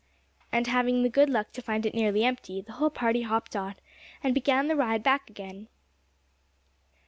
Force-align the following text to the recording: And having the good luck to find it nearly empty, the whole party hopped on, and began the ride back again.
And 0.51 0.65
having 0.65 1.03
the 1.03 1.09
good 1.11 1.29
luck 1.29 1.51
to 1.51 1.61
find 1.61 1.85
it 1.85 1.93
nearly 1.93 2.23
empty, 2.23 2.59
the 2.59 2.71
whole 2.71 2.89
party 2.89 3.21
hopped 3.21 3.55
on, 3.55 3.75
and 4.23 4.33
began 4.33 4.65
the 4.67 4.75
ride 4.75 5.03
back 5.03 5.29
again. 5.29 5.67